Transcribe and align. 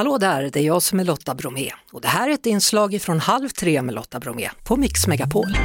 Hallå 0.00 0.18
där, 0.18 0.50
det 0.52 0.60
är 0.60 0.64
jag 0.64 0.82
som 0.82 1.00
är 1.00 1.04
Lotta 1.04 1.34
Bromé 1.34 1.70
och 1.92 2.00
det 2.00 2.08
här 2.08 2.28
är 2.28 2.34
ett 2.34 2.46
inslag 2.46 3.02
från 3.02 3.20
Halv 3.20 3.48
tre 3.48 3.82
med 3.82 3.94
Lotta 3.94 4.20
Bromé 4.20 4.50
på 4.64 4.76
Mix 4.76 5.06
Megapol. 5.06 5.56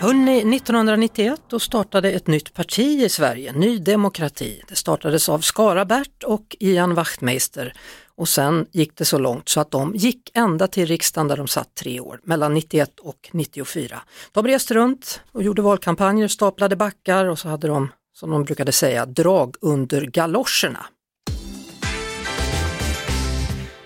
Hörrni, 0.00 0.56
1991 0.56 1.40
då 1.48 1.58
startade 1.58 2.12
ett 2.12 2.26
nytt 2.26 2.54
parti 2.54 3.02
i 3.02 3.08
Sverige, 3.08 3.52
Ny 3.52 3.78
Demokrati. 3.78 4.62
Det 4.68 4.76
startades 4.76 5.28
av 5.28 5.38
Skarabert 5.38 6.22
och 6.24 6.56
Ian 6.60 6.94
Wachtmeister 6.94 7.72
och 8.14 8.28
sen 8.28 8.66
gick 8.72 8.96
det 8.96 9.04
så 9.04 9.18
långt 9.18 9.48
så 9.48 9.60
att 9.60 9.70
de 9.70 9.94
gick 9.94 10.30
ända 10.34 10.68
till 10.68 10.86
riksdagen 10.86 11.28
där 11.28 11.36
de 11.36 11.48
satt 11.48 11.74
tre 11.74 12.00
år, 12.00 12.20
mellan 12.22 12.54
91 12.54 13.00
och 13.00 13.30
94. 13.32 14.02
De 14.32 14.46
reste 14.46 14.74
runt 14.74 15.20
och 15.32 15.42
gjorde 15.42 15.62
valkampanjer, 15.62 16.28
staplade 16.28 16.76
backar 16.76 17.24
och 17.24 17.38
så 17.38 17.48
hade 17.48 17.68
de, 17.68 17.88
som 18.14 18.30
de 18.30 18.44
brukade 18.44 18.72
säga, 18.72 19.06
drag 19.06 19.56
under 19.60 20.02
galoscherna. 20.02 20.86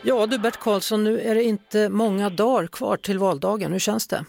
Ja 0.02 0.26
du 0.26 0.38
Bert 0.38 0.56
Karlsson, 0.60 1.04
nu 1.04 1.20
är 1.20 1.34
det 1.34 1.42
inte 1.42 1.88
många 1.88 2.28
dagar 2.28 2.66
kvar 2.66 2.96
till 2.96 3.18
valdagen. 3.18 3.72
Hur 3.72 3.78
känns 3.78 4.08
det? 4.08 4.24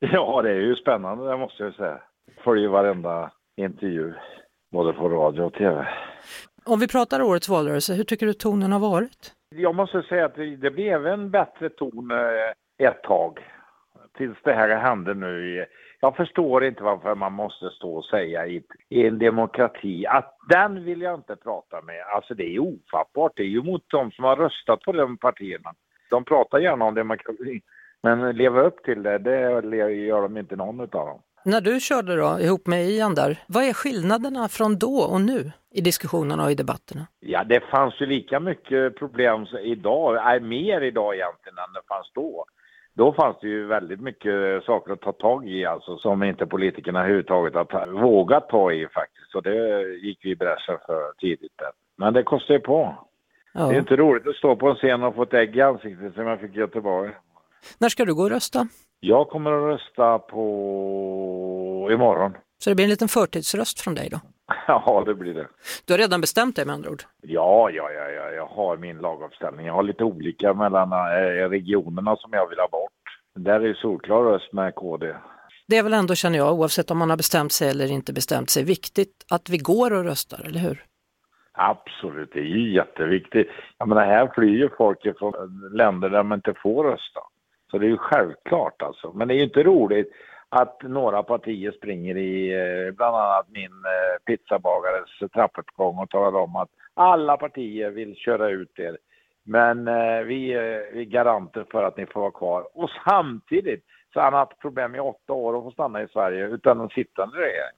Ja, 0.00 0.42
det 0.42 0.50
är 0.50 0.60
ju 0.60 0.74
spännande 0.76 1.30
det 1.30 1.36
måste 1.36 1.62
jag 1.62 1.74
säga. 1.74 2.00
Följer 2.44 2.68
varenda 2.68 3.30
intervju, 3.56 4.14
både 4.72 4.92
på 4.92 5.08
radio 5.08 5.42
och 5.42 5.52
tv. 5.52 5.88
Om 6.64 6.80
vi 6.80 6.88
pratar 6.88 7.22
årets 7.22 7.48
valrörelse, 7.48 7.94
hur 7.94 8.04
tycker 8.04 8.26
du 8.26 8.32
tonen 8.32 8.72
har 8.72 8.80
varit? 8.80 9.32
Jag 9.54 9.74
måste 9.74 10.02
säga 10.02 10.24
att 10.24 10.34
det 10.34 10.70
blev 10.70 11.06
en 11.06 11.30
bättre 11.30 11.68
ton 11.68 12.10
eh, 12.10 12.88
ett 12.88 13.02
tag. 13.02 13.38
Tills 14.18 14.36
det 14.44 14.52
här 14.52 14.76
hände 14.76 15.14
nu. 15.14 15.66
Jag 16.06 16.16
förstår 16.16 16.64
inte 16.64 16.82
varför 16.82 17.14
man 17.14 17.32
måste 17.32 17.70
stå 17.70 17.96
och 17.96 18.04
säga 18.04 18.46
i, 18.46 18.62
i 18.88 19.06
en 19.06 19.18
demokrati 19.18 20.06
att 20.06 20.36
den 20.48 20.84
vill 20.84 21.00
jag 21.00 21.14
inte 21.14 21.36
prata 21.36 21.82
med. 21.82 22.02
Alltså 22.14 22.34
det 22.34 22.54
är 22.54 22.58
ofattbart. 22.58 23.32
Det 23.36 23.42
är 23.42 23.46
ju 23.46 23.62
mot 23.62 23.84
de 23.90 24.10
som 24.10 24.24
har 24.24 24.36
röstat 24.36 24.80
på 24.80 24.92
de 24.92 25.18
partierna. 25.18 25.74
De 26.10 26.24
pratar 26.24 26.58
gärna 26.58 26.84
om 26.84 26.94
demokrati. 26.94 27.60
Men 28.02 28.36
leva 28.36 28.60
upp 28.62 28.84
till 28.84 29.02
det, 29.02 29.18
det 29.18 29.92
gör 29.92 30.22
de 30.22 30.36
inte 30.36 30.56
någon 30.56 30.80
av 30.80 30.88
dem. 30.88 31.20
När 31.44 31.60
du 31.60 31.80
körde 31.80 32.16
då 32.16 32.40
ihop 32.40 32.66
med 32.66 32.84
Ian 32.84 33.14
där, 33.14 33.38
vad 33.46 33.64
är 33.64 33.72
skillnaderna 33.72 34.48
från 34.48 34.78
då 34.78 34.96
och 35.12 35.20
nu 35.20 35.52
i 35.74 35.80
diskussionerna 35.80 36.44
och 36.44 36.50
i 36.50 36.54
debatterna? 36.54 37.06
Ja, 37.20 37.44
det 37.44 37.60
fanns 37.60 38.00
ju 38.00 38.06
lika 38.06 38.40
mycket 38.40 38.98
problem 38.98 39.46
idag, 39.62 40.16
är 40.34 40.40
mer 40.40 40.80
idag 40.80 41.14
egentligen 41.14 41.58
än 41.58 41.72
det 41.72 41.82
fanns 41.88 42.10
då. 42.14 42.44
Då 42.96 43.12
fanns 43.12 43.36
det 43.40 43.48
ju 43.48 43.66
väldigt 43.66 44.00
mycket 44.00 44.64
saker 44.64 44.92
att 44.92 45.00
ta 45.00 45.12
tag 45.12 45.48
i 45.48 45.64
alltså 45.64 45.98
som 45.98 46.22
inte 46.22 46.46
politikerna 46.46 47.00
överhuvudtaget 47.00 47.54
har 47.54 47.86
vågat 47.86 48.48
ta 48.48 48.72
i 48.72 48.88
faktiskt. 48.88 49.34
Och 49.34 49.42
det 49.42 49.82
gick 50.02 50.24
vi 50.24 50.30
i 50.30 50.36
bräschen 50.36 50.78
för 50.86 51.12
tidigt. 51.18 51.52
Där. 51.58 51.70
Men 51.96 52.14
det 52.14 52.22
kostar 52.22 52.54
ju 52.54 52.60
på. 52.60 52.94
Ja. 53.52 53.66
Det 53.66 53.74
är 53.74 53.78
inte 53.78 53.96
roligt 53.96 54.26
att 54.26 54.36
stå 54.36 54.56
på 54.56 54.68
en 54.68 54.74
scen 54.74 55.02
och 55.02 55.14
få 55.14 55.22
ett 55.22 55.34
ägg 55.34 55.56
i 55.56 55.60
ansiktet 55.60 56.14
som 56.14 56.26
jag 56.26 56.40
fick 56.40 56.56
i 56.56 56.58
Göteborg. 56.58 57.12
När 57.78 57.88
ska 57.88 58.04
du 58.04 58.14
gå 58.14 58.22
och 58.22 58.30
rösta? 58.30 58.68
Jag 59.00 59.28
kommer 59.28 59.52
att 59.52 59.74
rösta 59.74 60.18
på 60.18 61.88
imorgon. 61.92 62.32
Så 62.58 62.70
det 62.70 62.76
blir 62.76 62.84
en 62.84 62.90
liten 62.90 63.08
förtidsröst 63.08 63.80
från 63.80 63.94
dig 63.94 64.08
då? 64.10 64.20
Ja, 64.68 65.02
det 65.06 65.14
blir 65.14 65.34
det. 65.34 65.46
Du 65.84 65.92
har 65.92 65.98
redan 65.98 66.20
bestämt 66.20 66.56
dig 66.56 66.66
med 66.66 66.74
andra 66.74 66.90
ord? 66.90 67.02
Ja, 67.22 67.70
ja, 67.70 67.90
ja, 67.92 68.10
ja. 68.10 68.30
jag 68.30 68.46
har 68.46 68.76
min 68.76 68.98
laguppställning. 68.98 69.66
Jag 69.66 69.74
har 69.74 69.82
lite 69.82 70.04
olika 70.04 70.54
mellan 70.54 70.92
äh, 70.92 71.48
regionerna 71.48 72.16
som 72.16 72.32
jag 72.32 72.48
vill 72.48 72.58
ha 72.58 72.68
bort. 72.68 72.85
Där 73.36 73.60
är 73.60 73.74
solklar 73.74 74.22
röst 74.22 74.52
med 74.52 74.74
KD. 74.74 75.14
Det 75.68 75.76
är 75.76 75.82
väl 75.82 75.92
ändå, 75.92 76.14
känner 76.14 76.38
jag, 76.38 76.54
oavsett 76.54 76.90
om 76.90 76.98
man 76.98 77.10
har 77.10 77.16
bestämt 77.16 77.52
sig 77.52 77.70
eller 77.70 77.92
inte 77.92 78.12
bestämt 78.12 78.50
sig, 78.50 78.64
viktigt 78.64 79.26
att 79.30 79.50
vi 79.50 79.58
går 79.58 79.92
och 79.92 80.04
röstar, 80.04 80.40
eller 80.46 80.60
hur? 80.60 80.84
Absolut, 81.52 82.30
det 82.32 82.40
är 82.40 82.44
ju 82.44 82.74
jätteviktigt. 82.74 83.48
Jag 83.78 83.88
menar, 83.88 84.06
här 84.06 84.30
flyr 84.34 84.58
ju 84.58 84.68
folk 84.78 85.18
från 85.18 85.32
länder 85.72 86.10
där 86.10 86.22
man 86.22 86.38
inte 86.38 86.54
får 86.62 86.84
rösta. 86.84 87.20
Så 87.70 87.78
det 87.78 87.86
är 87.86 87.90
ju 87.90 87.96
självklart 87.96 88.82
alltså. 88.82 89.12
Men 89.12 89.28
det 89.28 89.34
är 89.34 89.36
ju 89.36 89.44
inte 89.44 89.62
roligt 89.62 90.12
att 90.48 90.82
några 90.82 91.22
partier 91.22 91.72
springer 91.72 92.16
i 92.16 92.52
eh, 92.52 92.94
bland 92.94 93.16
annat 93.16 93.46
min 93.48 93.64
eh, 93.64 94.22
pizzabagares 94.26 95.32
trappuppgång 95.32 95.98
och 95.98 96.10
talar 96.10 96.40
om 96.40 96.56
att 96.56 96.68
alla 96.94 97.36
partier 97.36 97.90
vill 97.90 98.16
köra 98.16 98.50
ut 98.50 98.78
er. 98.78 98.96
Men 99.46 99.88
eh, 99.88 100.20
vi, 100.20 100.52
är 100.52 101.02
garanter 101.02 101.66
för 101.70 101.82
att 101.84 101.96
ni 101.96 102.06
får 102.06 102.20
vara 102.20 102.30
kvar. 102.30 102.66
Och 102.74 102.90
samtidigt 103.04 103.84
så 104.12 104.20
har 104.20 104.24
han 104.24 104.34
haft 104.34 104.58
problem 104.58 104.94
i 104.94 105.00
åtta 105.00 105.32
år 105.32 105.58
att 105.58 105.64
få 105.64 105.70
stanna 105.70 106.02
i 106.02 106.08
Sverige 106.08 106.46
utan 106.46 106.80
en 106.80 106.88
sittande 106.88 107.36
regering. 107.36 107.76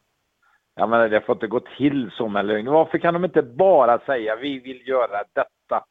Jag 0.75 0.89
menar, 0.89 1.09
det 1.09 1.21
får 1.21 1.37
inte 1.37 1.47
gå 1.47 1.61
till 1.61 2.11
så 2.11 2.29
med 2.29 2.47
lögn. 2.47 2.67
Varför 2.67 2.99
kan 2.99 3.15
de 3.15 3.25
inte 3.25 3.43
bara 3.43 3.99
säga 3.99 4.37
vi 4.37 4.59
vill 4.59 4.89
göra 4.89 5.25
detta? 5.35 5.85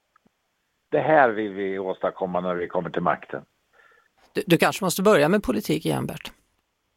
Det 0.92 1.00
här 1.00 1.30
vill 1.30 1.54
vi 1.54 1.80
åstadkomma 1.80 2.42
när 2.42 2.56
vi 2.56 2.68
kommer 2.68 2.90
till 2.90 3.02
makten. 3.02 3.42
Du, 4.34 4.44
du 4.48 4.58
kanske 4.58 4.86
måste 4.86 5.04
börja 5.04 5.30
med 5.30 5.44
politik 5.44 5.86
igen, 5.86 6.06
Bert? 6.06 6.32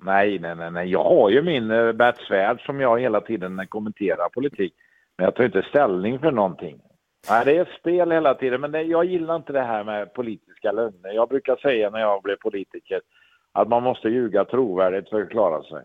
Nej, 0.03 0.39
nej, 0.39 0.57
nej, 0.57 0.71
nej. 0.71 0.91
Jag 0.91 1.05
har 1.05 1.31
ju 1.31 1.43
min 1.43 1.71
uh, 1.71 1.93
Bert 1.93 2.19
Svärd 2.19 2.61
som 2.61 2.81
jag 2.81 3.01
hela 3.01 3.21
tiden 3.21 3.67
kommenterar 3.69 4.29
politik. 4.29 4.75
Men 5.17 5.25
jag 5.25 5.35
tar 5.35 5.45
inte 5.45 5.63
ställning 5.63 6.19
för 6.19 6.31
någonting. 6.31 6.81
Nej, 7.29 7.45
det 7.45 7.57
är 7.57 7.77
spel 7.81 8.13
hela 8.13 8.35
tiden, 8.35 8.61
men 8.61 8.73
det, 8.73 8.83
jag 8.83 9.05
gillar 9.05 9.37
inte 9.37 9.53
det 9.53 9.63
här 9.63 9.85
med 9.85 10.15
politiska 10.15 10.73
lögner. 10.73 11.13
Jag 11.13 11.29
brukar 11.29 11.57
säga 11.57 11.91
när 11.91 12.01
jag 12.01 12.23
blev 12.23 12.37
politiker 12.37 13.01
att 13.53 13.69
man 13.69 13.83
måste 13.83 14.09
ljuga 14.09 14.45
trovärdigt 14.45 15.09
för 15.09 15.23
att 15.23 15.31
klara 15.31 15.63
sig. 15.63 15.83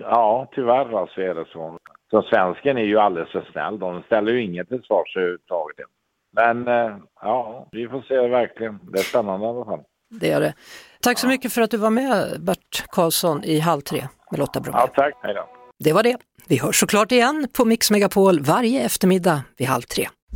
Ja, 0.00 0.48
tyvärr 0.54 1.00
alltså 1.00 1.20
är 1.20 1.34
det 1.34 1.44
så. 1.52 1.78
Så 2.10 2.22
svensken 2.22 2.78
är 2.78 2.82
ju 2.82 2.98
alldeles 2.98 3.30
för 3.30 3.48
snäll. 3.52 3.78
De 3.78 4.02
ställer 4.02 4.32
ju 4.32 4.42
inget 4.42 4.68
till 4.68 4.82
svars 4.82 5.16
överhuvudtaget. 5.16 5.86
Men 6.32 6.68
uh, 6.68 6.96
ja, 7.22 7.68
vi 7.72 7.88
får 7.88 8.02
se 8.02 8.28
verkligen. 8.28 8.78
Det 8.92 8.98
är 8.98 9.02
spännande 9.02 9.46
i 9.46 9.48
alla 9.48 9.64
fall. 9.64 9.80
Det 10.10 10.30
är 10.30 10.40
det. 10.40 10.54
Tack 11.00 11.18
så 11.18 11.28
mycket 11.28 11.52
för 11.52 11.62
att 11.62 11.70
du 11.70 11.76
var 11.76 11.90
med 11.90 12.40
Bert 12.40 12.84
Karlsson 12.88 13.44
i 13.44 13.58
Halv 13.58 13.80
tre 13.80 14.02
med 14.30 14.40
Lotta 14.40 14.60
Bromé. 14.60 14.78
Ja, 14.78 14.86
tack. 14.86 15.14
Hej 15.22 15.34
då. 15.34 15.48
Det 15.78 15.92
var 15.92 16.02
det. 16.02 16.16
Vi 16.48 16.58
hörs 16.58 16.80
såklart 16.80 17.12
igen 17.12 17.48
på 17.56 17.64
Mix 17.64 17.90
Megapol 17.90 18.40
varje 18.40 18.84
eftermiddag 18.84 19.42
vid 19.56 19.68
halv 19.68 19.82
tre. 19.82 20.06